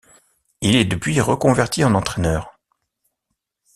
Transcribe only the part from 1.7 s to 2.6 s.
en entraîneur.